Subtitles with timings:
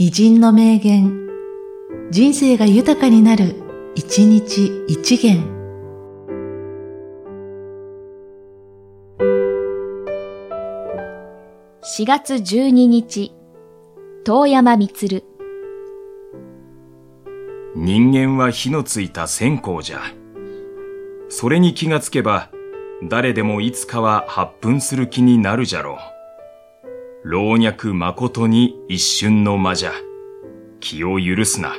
[0.00, 1.28] 偉人の名言、
[2.12, 3.56] 人生が豊かになる、
[3.96, 5.42] 一日一元。
[11.82, 13.32] 4月12日、
[14.24, 15.24] 遠山光
[17.74, 20.00] 人間は火のついた線香じゃ。
[21.28, 22.52] それに気がつけば、
[23.02, 26.17] 誰でもいつかは発奮する気になるじゃろう。
[27.30, 29.92] 老若誠に一瞬の間じゃ。
[30.80, 31.74] 気を許すな。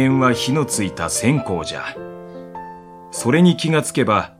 [0.00, 1.94] 間は火のついた線香じゃ。
[3.10, 4.34] それに気がつけば、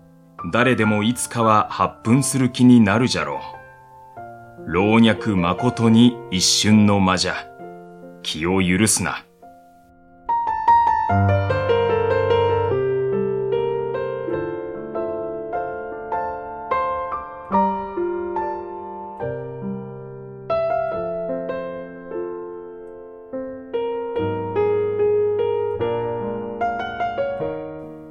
[0.52, 4.70] 誰でもいつかは発奮する気になるじゃろう。
[4.70, 7.34] 老若誠に一瞬の間じゃ。
[8.22, 9.24] 気を許すな。